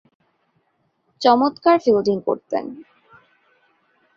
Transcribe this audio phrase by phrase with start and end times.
[1.21, 2.65] চমৎকার ফিল্ডিং করতেন।